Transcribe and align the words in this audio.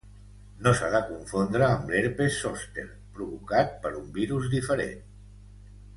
No 0.67 0.71
s'ha 0.77 0.87
de 0.93 1.01
confondre 1.09 1.67
amb 1.67 1.93
l'herpes 1.95 2.39
zòster, 2.45 2.85
provocat 3.19 3.79
per 3.85 3.95
un 4.03 4.09
virus 4.19 4.49
diferent. 4.59 5.09